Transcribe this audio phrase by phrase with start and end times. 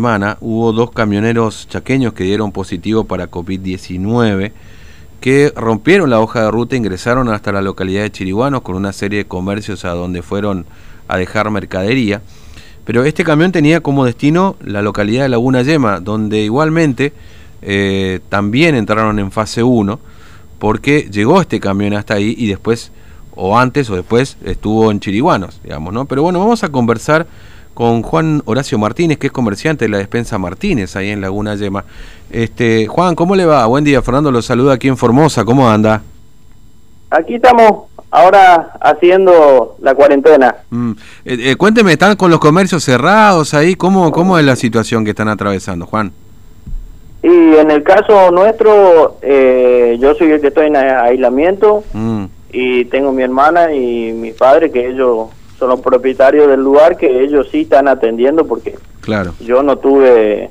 [0.00, 4.52] semana hubo dos camioneros chaqueños que dieron positivo para COVID-19
[5.20, 8.92] que rompieron la hoja de ruta e ingresaron hasta la localidad de Chiriguanos con una
[8.92, 10.66] serie de comercios a donde fueron
[11.08, 12.22] a dejar mercadería.
[12.84, 17.12] Pero este camión tenía como destino la localidad de Laguna Yema, donde igualmente
[17.60, 19.98] eh, también entraron en fase 1
[20.60, 22.92] porque llegó este camión hasta ahí y después,
[23.34, 26.04] o antes o después, estuvo en Chiriguanos, digamos, ¿no?
[26.04, 27.26] Pero bueno, vamos a conversar
[27.78, 31.84] con Juan Horacio Martínez, que es comerciante de la despensa Martínez, ahí en Laguna Yema.
[32.28, 33.64] Este, Juan, ¿cómo le va?
[33.66, 36.02] Buen día, Fernando lo saluda aquí en Formosa, ¿cómo anda?
[37.08, 40.56] Aquí estamos ahora haciendo la cuarentena.
[40.70, 40.90] Mm,
[41.24, 43.76] eh, eh, cuénteme, ¿están con los comercios cerrados ahí?
[43.76, 46.10] ¿Cómo, ¿Cómo es la situación que están atravesando, Juan?
[47.22, 52.24] Y en el caso nuestro, eh, yo soy el que estoy en aislamiento mm.
[52.50, 57.22] y tengo mi hermana y mi padre que ellos son los propietarios del lugar que
[57.22, 59.34] ellos sí están atendiendo porque claro.
[59.40, 60.50] yo no tuve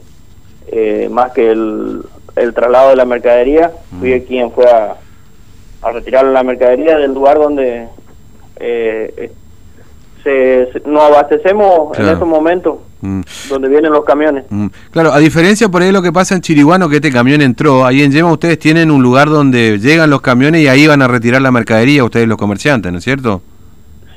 [0.67, 2.01] eh, más que el,
[2.35, 3.99] el, traslado de la mercadería, mm.
[3.99, 4.97] fui quien fue a,
[5.81, 7.87] a, retirar la mercadería del lugar donde
[8.57, 9.31] eh,
[10.23, 12.79] se, nos abastecemos en estos momentos.
[12.99, 13.21] Mm.
[13.49, 14.45] donde vienen los camiones.
[14.49, 14.67] Mm.
[14.89, 18.01] Claro, a diferencia por ahí lo que pasa en Chiriguano, que este camión entró, ahí
[18.01, 21.43] en Yema ustedes tienen un lugar donde llegan los camiones y ahí van a retirar
[21.43, 23.43] la mercadería ustedes los comerciantes, ¿no es cierto?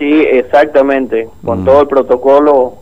[0.01, 1.65] Sí, exactamente, con mm.
[1.67, 2.77] todo el protocolo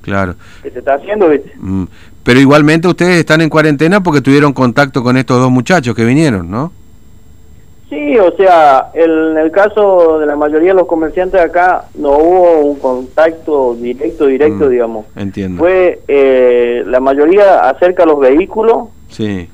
[0.00, 0.36] claro.
[0.62, 1.28] que se está haciendo.
[1.56, 1.84] Mm.
[2.24, 6.50] Pero igualmente ustedes están en cuarentena porque tuvieron contacto con estos dos muchachos que vinieron,
[6.50, 6.72] ¿no?
[7.90, 12.60] Sí, o sea, en el caso de la mayoría de los comerciantes acá no hubo
[12.60, 15.06] un contacto directo, directo, mm, digamos.
[15.14, 15.58] Entiendo.
[15.58, 18.88] Fue eh, la mayoría acerca a los vehículos.
[19.08, 19.46] Sí.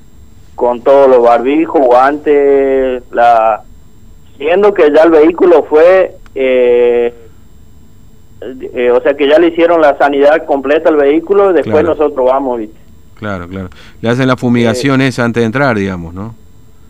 [0.55, 3.64] Con todos los barbijos, guantes, la
[4.39, 7.14] siendo que ya el vehículo fue eh,
[8.41, 12.61] eh, o sea que ya le hicieron la sanidad completa al vehículo, después nosotros vamos.
[13.14, 13.70] Claro, claro.
[14.00, 16.36] Le hacen la fumigación esa antes de entrar, digamos, ¿no?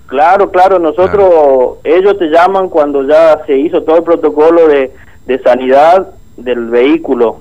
[0.07, 4.93] Claro, claro, nosotros, ellos te llaman cuando ya se hizo todo el protocolo de,
[5.27, 7.39] de sanidad del vehículo.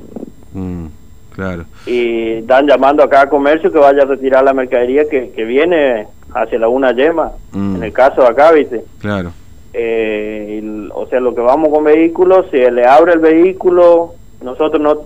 [0.54, 0.86] Mm,
[1.34, 1.66] claro.
[1.86, 6.08] Y dan llamando acá a comercio que vaya a retirar la mercadería que, que viene
[6.34, 7.76] hacia la una yema, mm.
[7.78, 8.84] en el caso de acá, ¿viste?
[9.00, 9.32] Claro.
[9.80, 15.02] Eh, o sea, lo que vamos con vehículos, se le abre el vehículo, nosotros no...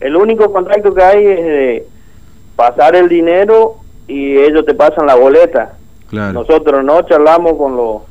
[0.00, 1.86] El único contacto que hay es de
[2.56, 3.76] pasar el dinero
[4.08, 5.76] y ellos te pasan la boleta.
[6.10, 8.02] Nosotros no charlamos con los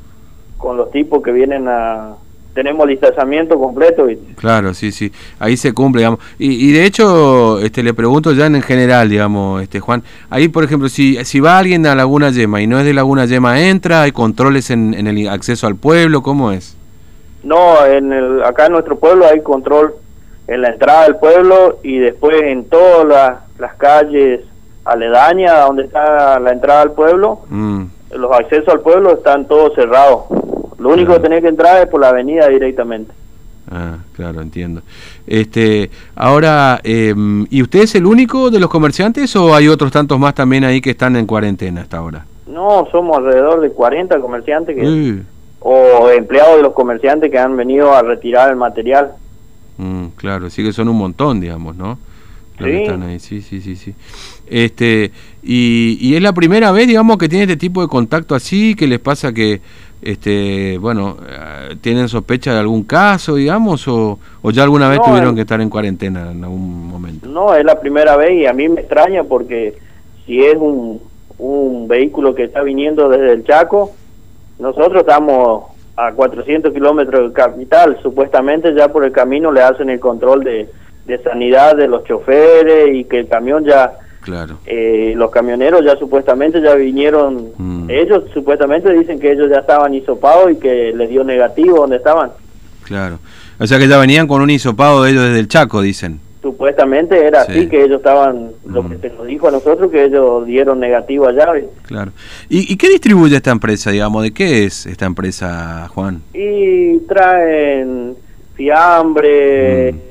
[0.56, 2.16] con los tipos que vienen a,
[2.56, 4.06] tenemos distanciamiento completo.
[4.36, 6.20] Claro, sí, sí, ahí se cumple, digamos.
[6.38, 10.88] Y, de hecho, este, le pregunto ya en general, digamos, este Juan, ahí por ejemplo,
[10.88, 14.02] si, si va alguien a Laguna Yema y no es de Laguna Yema, ¿entra?
[14.02, 16.22] ¿Hay controles en, en el acceso al pueblo?
[16.22, 16.76] ¿Cómo es?
[17.44, 19.94] No, en el, acá en nuestro pueblo hay control
[20.48, 24.40] en la entrada del pueblo y después en todas las, calles
[24.84, 27.84] aledañas donde está la entrada al pueblo, mm.
[28.12, 30.24] los accesos al pueblo están todos cerrados.
[30.78, 33.12] Lo único que tenés que entrar es por la avenida directamente.
[33.70, 34.82] Ah, claro, entiendo.
[35.26, 40.18] Este, ahora, em, ¿y usted es el único de los comerciantes o hay otros tantos
[40.18, 42.26] más también ahí que están en cuarentena hasta ahora?
[42.46, 45.22] No, somos alrededor de 40 comerciantes que,
[45.60, 49.14] o empleados de los comerciantes que han venido a retirar el material.
[49.78, 51.98] Mm, claro, sí que son un montón, digamos, ¿no?
[52.58, 52.70] Sí.
[52.70, 53.94] están ahí, sí, sí, sí, sí.
[54.48, 55.10] Este,
[55.42, 58.86] y, y es la primera vez, digamos, que tiene este tipo de contacto así, que
[58.86, 59.60] les pasa que
[60.02, 64.18] este, bueno, eh, ¿tienen sospecha de algún caso, digamos, o,
[64.52, 67.28] ya alguna vez tuvieron que estar en cuarentena en algún momento?
[67.28, 69.74] No, es la primera vez y a mí me extraña porque
[70.24, 71.00] si es un,
[71.38, 73.92] un vehículo que está viniendo desde el Chaco,
[74.58, 75.64] nosotros estamos
[75.96, 80.68] a 400 kilómetros de capital, supuestamente ya por el camino le hacen el control de,
[81.06, 84.58] de sanidad de los choferes y que el camión ya Claro.
[84.66, 87.88] Eh, los camioneros ya supuestamente ya vinieron, mm.
[87.88, 92.32] ellos supuestamente dicen que ellos ya estaban hisopados y que les dio negativo donde estaban.
[92.82, 93.20] Claro.
[93.60, 96.18] O sea que ya venían con un hisopado de ellos desde el Chaco, dicen.
[96.42, 99.00] Supuestamente era así, que ellos estaban, lo que mm.
[99.00, 101.46] se nos dijo a nosotros, que ellos dieron negativo allá.
[101.82, 102.10] Claro.
[102.48, 104.24] ¿Y, qué distribuye esta empresa, digamos?
[104.24, 106.22] ¿De qué es esta empresa, Juan?
[106.34, 108.16] Y traen
[108.56, 110.05] fiambre, mm.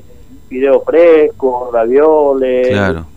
[0.56, 2.68] Fideos frescos, ravioles.
[2.68, 3.16] Claro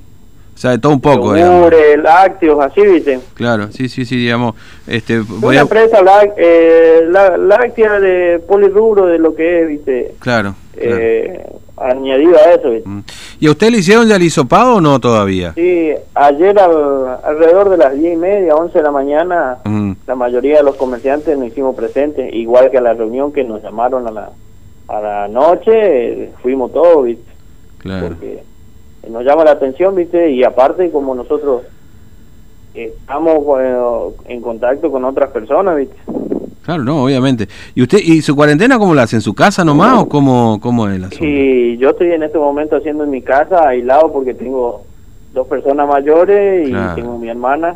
[0.59, 1.38] o sea, de todo un poco.
[1.38, 3.18] Yogures, lácteos, así, ¿viste?
[3.33, 4.56] Claro, sí, sí, sí, digamos.
[4.86, 6.00] Este, voy Una empresa
[6.36, 10.15] eh, láctea de polirrubro de lo que es, ¿viste?
[10.19, 10.56] Claro.
[10.75, 11.45] Eh,
[11.77, 12.89] Añadido a eso, ¿viste?
[12.89, 13.03] Mm.
[13.39, 15.53] ¿Y a usted le hicieron ya el hisopado o no todavía?
[15.53, 19.94] Sí, ayer alrededor de las diez y media, once de la mañana, mm.
[20.07, 23.63] la mayoría de los comerciantes nos hicimos presentes, igual que a la reunión que nos
[23.63, 24.30] llamaron a la,
[24.89, 27.29] a la noche, fuimos todos, ¿viste?
[27.80, 28.10] Claro.
[28.10, 28.44] Porque
[29.10, 30.31] nos llama la atención, ¿viste?
[30.31, 31.64] Y aparte, como nosotros
[32.74, 33.62] estamos
[34.28, 35.98] en contacto con otras personas, ¿viste?
[36.64, 37.48] Claro, no, obviamente.
[37.74, 39.16] ¿Y usted y su cuarentena cómo la hace?
[39.16, 42.76] ¿En su casa nomás o cómo, cómo es la Sí, yo estoy en este momento
[42.76, 44.84] haciendo en mi casa, aislado, porque tengo
[45.34, 47.75] dos personas mayores y tengo mi hermana,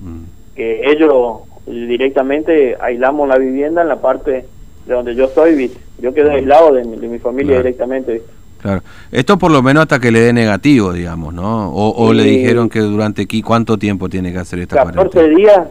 [0.00, 0.54] mm.
[0.56, 4.46] que ellos directamente aislamos la vivienda en la parte
[4.86, 5.80] de donde yo estoy, ¿viste?
[5.98, 8.35] Yo quedo aislado de mi, familia directamente, ¿viste?
[8.66, 8.82] Claro.
[9.12, 11.70] Esto por lo menos hasta que le dé negativo, digamos, ¿no?
[11.72, 15.68] O, le dijeron que durante aquí, ¿cuánto tiempo tiene que hacer esta 14 días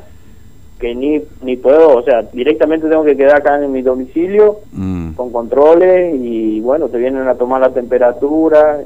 [0.80, 5.12] que ni, ni puedo, o sea, directamente tengo que quedar acá en mi domicilio mm.
[5.12, 8.80] con controles y bueno, te vienen a tomar la temperatura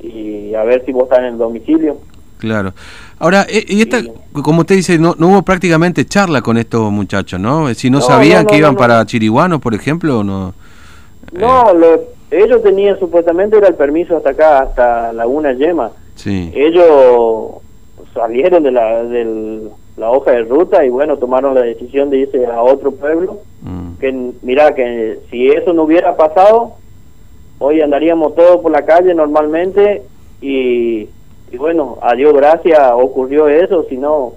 [0.00, 1.98] y a ver si vos estás en el domicilio.
[2.38, 2.74] Claro.
[3.20, 4.02] Ahora, eh, y esta,
[4.42, 7.72] como usted dice, no, no hubo prácticamente charla con estos muchachos, ¿no?
[7.74, 10.52] Si no, sabían que iban para Chiriguano, por ejemplo, o no.
[11.32, 11.72] No,
[12.30, 15.92] ellos tenían supuestamente era el permiso hasta acá, hasta Laguna Yema.
[16.14, 16.52] Sí.
[16.54, 17.56] Ellos
[18.12, 22.46] salieron de la, del la hoja de ruta y bueno, tomaron la decisión de irse
[22.46, 23.38] a otro pueblo.
[23.62, 23.94] Mm.
[24.00, 26.72] Que mira, que si eso no hubiera pasado,
[27.58, 30.02] hoy andaríamos todos por la calle normalmente
[30.40, 31.08] y,
[31.52, 34.34] y bueno, a Dios gracias ocurrió eso, si no,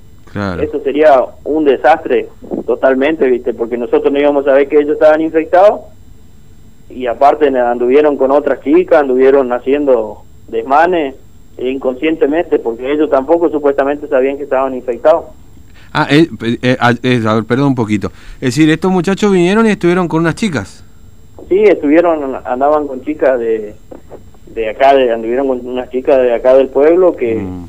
[0.61, 2.27] eso sería un desastre
[2.65, 3.53] totalmente, ¿viste?
[3.53, 5.81] Porque nosotros no íbamos a ver que ellos estaban infectados
[6.97, 11.13] y aparte anduvieron con otras chicas, anduvieron haciendo desmanes
[11.59, 15.25] inconscientemente porque ellos tampoco supuestamente sabían que estaban infectados.
[15.93, 16.27] Ah, eh,
[16.63, 18.11] eh, ah, a ver, perdón un poquito.
[18.41, 20.83] Es decir, estos muchachos vinieron y estuvieron con unas chicas.
[21.47, 23.75] Sí, estuvieron, andaban con chicas de,
[24.55, 27.65] de acá, de, anduvieron con unas chicas de acá del pueblo que, mm.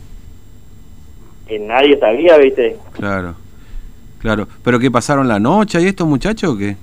[1.49, 2.79] que nadie sabía, ¿viste?
[2.93, 3.35] Claro,
[4.21, 4.49] claro.
[4.65, 6.77] ¿Pero qué pasaron la noche y estos muchachos o qué?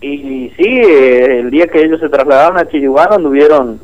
[0.00, 3.80] Y, sí, eh, el día que ellos se trasladaron a Chiriguano anduvieron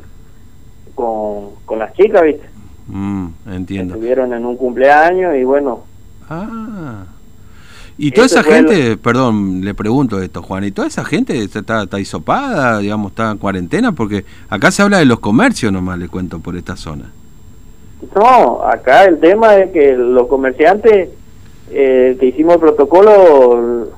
[0.95, 2.47] con, con las chicas, ¿viste?
[2.87, 3.95] Mm, entiendo.
[3.95, 5.85] Estuvieron en un cumpleaños y bueno,
[6.33, 7.05] Ah.
[7.99, 12.01] Y toda esa gente, perdón, le pregunto esto, Juan, ¿y toda esa gente está, está
[12.01, 13.93] hisopada, digamos, está en cuarentena?
[13.93, 17.13] Porque acá se habla de los comercios nomás, le cuento, por esta zona.
[18.17, 21.11] No, acá el tema es que los comerciantes
[21.71, 23.89] eh, que hicimos el protocolo,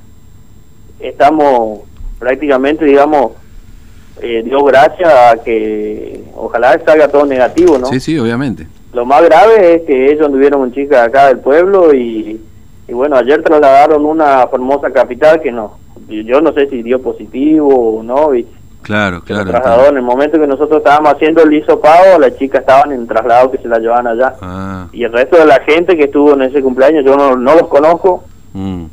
[0.98, 1.80] estamos
[2.24, 3.32] prácticamente, digamos,
[4.22, 7.88] eh, dio gracias a que ojalá salga todo negativo, ¿no?
[7.88, 8.66] Sí, sí, obviamente.
[8.94, 12.40] Lo más grave es que ellos anduvieron con chicas acá del pueblo y,
[12.88, 15.76] y bueno, ayer trasladaron una famosa capital que no,
[16.08, 18.30] yo no sé si dio positivo o no,
[18.80, 19.50] Claro, claro.
[19.50, 23.50] Trasladó en el momento que nosotros estábamos haciendo el hisopado, las chicas estaban en traslado
[23.50, 24.34] que se la llevaban allá.
[24.40, 24.88] Ah.
[24.92, 27.68] Y el resto de la gente que estuvo en ese cumpleaños, yo no, no los
[27.68, 28.24] conozco.
[28.52, 28.84] Mm.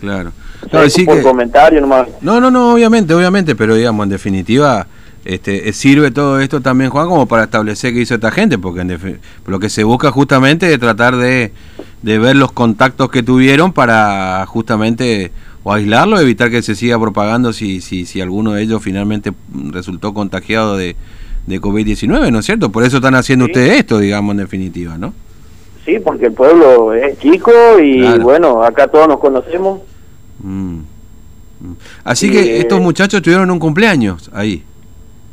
[0.00, 0.32] Claro.
[0.72, 2.08] No, por comentario nomás.
[2.20, 4.86] No, no, no, obviamente, obviamente, pero digamos, en definitiva,
[5.24, 8.84] este, eh, sirve todo esto también, Juan, como para establecer qué hizo esta gente, porque
[9.46, 11.52] lo que se busca justamente es tratar de,
[12.02, 17.82] ver los contactos que tuvieron para justamente o aislarlo, evitar que se siga propagando si,
[17.82, 19.32] si, si alguno de ellos finalmente
[19.70, 20.96] resultó contagiado de,
[21.46, 22.70] de COVID-19, ¿no es cierto?
[22.70, 25.12] Por eso están haciendo ustedes esto, digamos, en definitiva, ¿no?
[25.84, 27.50] Sí, porque el pueblo es chico
[27.82, 29.80] y bueno, acá todos nos conocemos.
[30.42, 30.78] Mm.
[31.60, 31.72] Mm.
[32.04, 34.64] Así que estos eh, muchachos tuvieron un cumpleaños ahí.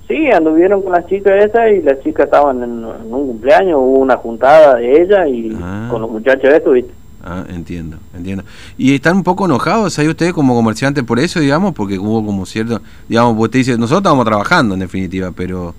[0.07, 4.15] Sí, anduvieron con las chicas esas y las chicas estaban en, un cumpleaños, hubo una
[4.15, 5.87] juntada de ella y ah.
[5.91, 6.93] con los muchachos de ¿viste?
[7.23, 8.43] Ah, entiendo, entiendo.
[8.77, 11.73] ¿Y están un poco enojados ahí ustedes como comerciantes por eso, digamos?
[11.73, 15.75] Porque hubo como cierto, digamos, usted dice, nosotros estamos trabajando en definitiva, pero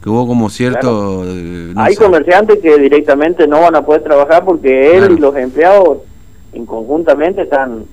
[0.00, 1.24] que hubo como cierto...
[1.26, 5.98] Eh, Hay comerciantes que directamente no van a poder trabajar porque él y los empleados
[6.52, 7.86] en conjuntamente están...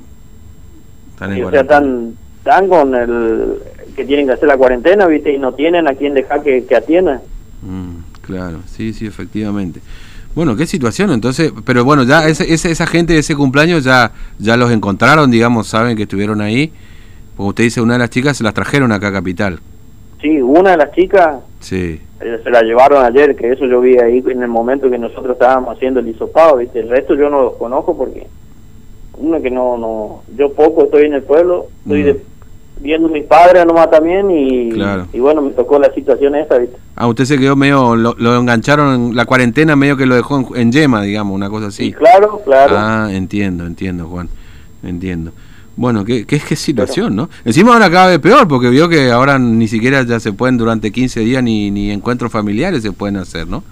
[1.21, 3.55] Están, o sea, están, están con el
[3.95, 5.33] que tienen que hacer la cuarentena, ¿viste?
[5.33, 7.21] Y no tienen a quien dejar que, que atienda.
[7.61, 9.81] Mm, claro, sí, sí, efectivamente.
[10.33, 14.55] Bueno, qué situación, entonces, pero bueno, ya ese, esa gente de ese cumpleaños ya, ya
[14.55, 16.71] los encontraron, digamos, saben que estuvieron ahí.
[17.35, 19.59] Como usted dice, una de las chicas se las trajeron acá a Capital.
[20.21, 21.99] Sí, una de las chicas sí.
[22.21, 25.33] Eh, se la llevaron ayer, que eso yo vi ahí en el momento que nosotros
[25.33, 26.79] estábamos haciendo el hisopado, ¿viste?
[26.79, 28.27] El resto yo no los conozco porque,
[29.21, 32.05] uno que no, no, yo poco estoy en el pueblo, estoy mm.
[32.05, 32.31] de
[32.81, 34.71] viendo mis padres nomás también y,
[35.13, 36.77] y bueno, me tocó la situación esa, ¿viste?
[36.95, 40.71] Ah, usted se quedó medio, lo, engancharon en la cuarentena, medio que lo dejó en,
[40.71, 41.93] yema, digamos, una cosa así.
[41.93, 42.75] claro, claro.
[42.77, 44.29] Ah, entiendo, entiendo, Juan,
[44.83, 45.31] entiendo.
[45.75, 47.29] Bueno, qué, qué, qué situación, ¿no?
[47.45, 50.91] Encima ahora cada vez peor, porque vio que ahora ni siquiera ya se pueden durante
[50.91, 53.63] 15 días ni, ni encuentros familiares se pueden hacer, ¿no?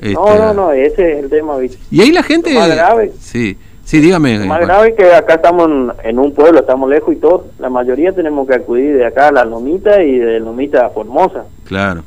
[0.00, 1.78] no, no, este, no, ese es el tema, ¿viste?
[1.90, 2.54] Y ahí la gente...
[2.54, 3.12] más grave.
[3.20, 3.56] Sí,
[3.88, 4.40] Sí, dígame.
[4.40, 7.46] Lo más grave es que acá estamos en, un pueblo, estamos lejos y todo.
[7.58, 11.46] La mayoría tenemos que acudir de acá a la Lomita y de Lomita a Formosa.
[11.64, 12.02] Claro.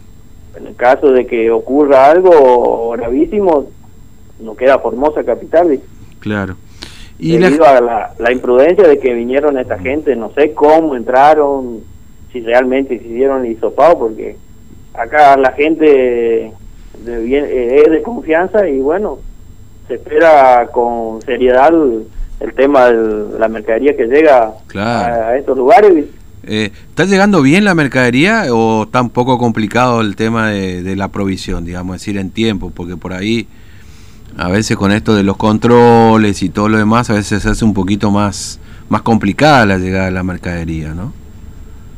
[0.55, 3.71] en el caso de que ocurra algo gravísimo,
[4.39, 5.69] no queda Formosa capital.
[5.69, 5.87] ¿viste?
[6.19, 6.55] Claro.
[7.17, 7.77] Y Debido la...
[7.77, 11.79] a la, la, imprudencia de que vinieron esta gente, no sé cómo entraron,
[12.31, 14.35] si realmente hicieron el hisopado, porque
[14.93, 16.53] acá la gente
[16.99, 19.17] de bien, eh, es de confianza y bueno,
[19.91, 21.73] se espera con seriedad
[22.39, 26.05] el, tema de la mercadería que llega a, estos lugares.
[26.47, 30.95] Eh, ¿Está llegando bien la mercadería o está un poco complicado el tema de, de
[30.95, 32.71] la provisión, digamos, decir, en tiempo?
[32.73, 33.47] Porque por ahí
[34.37, 37.65] a veces con esto de los controles y todo lo demás, a veces se hace
[37.65, 41.11] un poquito más, más complicada la llegada de la mercadería, ¿no?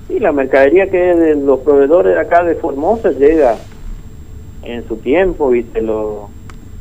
[0.07, 3.55] Sí, la mercadería que es de los proveedores de acá de Formosa llega
[4.63, 5.79] en su tiempo, ¿viste?
[5.79, 6.32] Lo,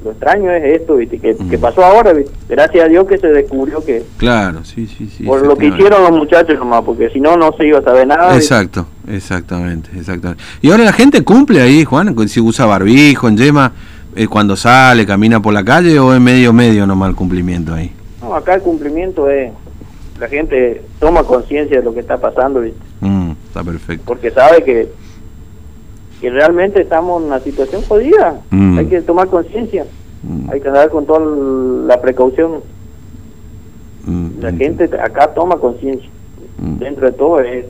[0.05, 1.19] lo extraño es esto, ¿viste?
[1.19, 2.33] Que, pasó ahora, ¿viste?
[2.49, 4.03] Gracias a Dios que se descubrió que...
[4.17, 5.25] Claro, sí, sí, sí.
[5.25, 8.07] Por lo que hicieron los muchachos nomás, porque si no, no se iba a saber
[8.07, 8.35] nada.
[8.37, 10.43] Exacto, exactamente, exactamente.
[10.61, 13.73] Y ahora la gente cumple ahí, Juan, si usa barbijo, en yema
[14.15, 17.91] ¿Es cuando sale, camina por la calle o es medio medio nomás el cumplimiento ahí?
[18.21, 19.51] No, acá el cumplimiento es,
[20.21, 22.79] la gente toma conciencia de lo que está pasando, ¿viste?
[23.01, 24.05] Mm, está perfecto.
[24.07, 24.93] Porque sabe que,
[26.23, 28.79] que realmente estamos en una situación jodida, mm.
[28.79, 29.85] hay que tomar conciencia,
[30.23, 30.51] mm.
[30.51, 32.61] hay que andar con toda la precaución.
[34.41, 36.09] la gente acá toma conciencia,
[36.79, 37.67] dentro de todo es...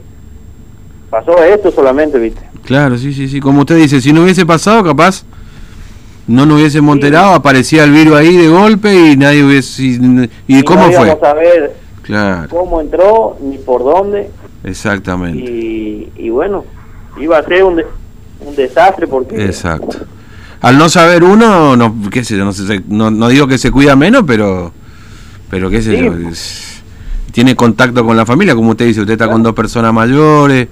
[1.08, 2.42] Pasó esto solamente, ¿viste?
[2.64, 3.40] Claro, sí, sí, sí.
[3.40, 5.24] Como usted dice, si no hubiese pasado, capaz
[6.26, 9.82] no nos hubiese enterado, aparecía el virus ahí de golpe y nadie hubiese...
[9.82, 9.98] ¿Y,
[10.46, 11.18] y cómo no fue?
[11.18, 12.48] saber claro.
[12.50, 14.30] cómo entró ni por dónde.
[14.64, 15.38] Exactamente.
[15.38, 16.64] Y, y bueno,
[17.18, 17.82] iba a ser un,
[18.44, 19.44] un desastre porque...
[19.44, 19.98] Exacto.
[20.60, 23.72] Al no saber uno, no, qué sé yo, no, sé, no, no digo que se
[23.72, 24.72] cuida menos, pero,
[25.50, 26.12] pero qué sé yo,
[27.32, 30.68] tiene contacto con la familia, como usted dice, usted está con dos personas mayores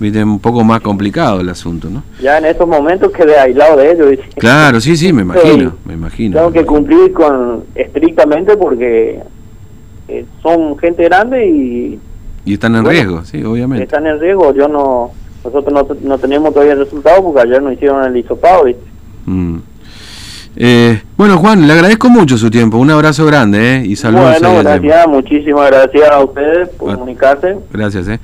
[0.00, 2.02] Viste, un poco más complicado el asunto, ¿no?
[2.22, 4.18] Ya en estos momentos quedé aislado de ellos.
[4.36, 6.38] Claro, sí, sí, me imagino, me imagino.
[6.38, 9.20] Tengo que cumplir con estrictamente porque
[10.08, 12.00] eh, son gente grande y...
[12.46, 13.84] Y están en riesgo, sí, obviamente.
[13.84, 15.10] Están en riesgo, yo no...
[15.44, 18.82] Nosotros no, no tenemos todavía el resultado porque ayer no hicieron el hisopado, ¿viste?
[19.26, 19.58] Mm.
[20.56, 22.76] Eh, bueno, Juan, le agradezco mucho su tiempo.
[22.78, 23.86] Un abrazo grande ¿eh?
[23.86, 24.40] y saludos.
[24.40, 27.56] Bueno, gracias, muchísimas gracias a ustedes por comunicarse.
[27.72, 28.08] Gracias.
[28.08, 28.18] ¿eh?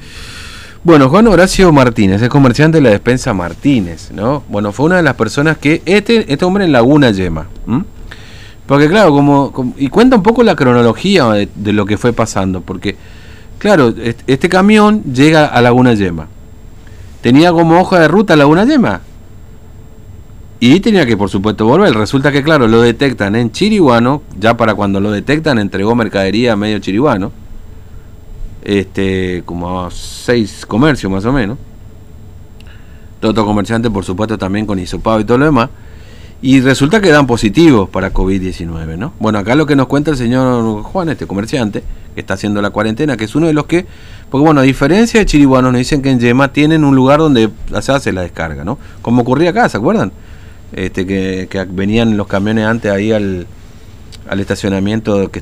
[0.82, 4.42] Bueno, Juan Horacio Martínez es comerciante de la despensa Martínez, ¿no?
[4.48, 7.46] Bueno, fue una de las personas que este, este hombre en Laguna Yema.
[8.66, 12.96] Porque claro, como, y cuenta un poco la cronología de, lo que fue pasando, porque
[13.58, 13.94] claro,
[14.26, 16.26] este, camión llega a Laguna Yema.
[17.26, 19.00] Tenía como hoja de ruta Laguna Yema.
[20.60, 21.92] Y tenía que, por supuesto, volver.
[21.92, 24.22] Resulta que, claro, lo detectan en Chiriguano.
[24.38, 27.32] Ya para cuando lo detectan, entregó mercadería a medio Chiriguano
[28.62, 31.58] este, como a seis comercios más o menos.
[33.18, 35.70] Todo comerciante, por supuesto, también con hisopado y todo lo demás.
[36.42, 39.14] Y resulta que dan positivos para COVID-19, ¿no?
[39.18, 41.82] Bueno, acá lo que nos cuenta el señor Juan, este comerciante,
[42.16, 43.86] que está haciendo la cuarentena, que es uno de los que,
[44.30, 47.50] porque bueno, a diferencia de Chiribuanos, nos dicen que en Yema tienen un lugar donde
[47.82, 48.78] se hace la descarga, ¿no?
[49.02, 50.10] Como ocurría acá, ¿se acuerdan?
[50.72, 53.46] Este, que, que venían los camiones antes ahí al,
[54.28, 55.38] al estacionamiento que